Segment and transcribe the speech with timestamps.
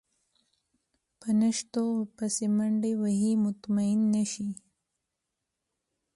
[1.19, 4.49] په نشتو پسې منډې وهي مطمئن نه شي.